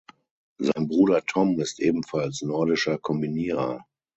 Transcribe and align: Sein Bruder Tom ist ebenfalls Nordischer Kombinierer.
Sein 0.57 0.87
Bruder 0.87 1.21
Tom 1.27 1.59
ist 1.59 1.79
ebenfalls 1.79 2.41
Nordischer 2.41 2.97
Kombinierer. 2.97 3.85